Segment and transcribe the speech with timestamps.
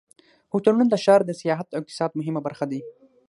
[0.51, 2.81] هوټلونه د ښار د سیاحت او اقتصاد مهمه برخه دي.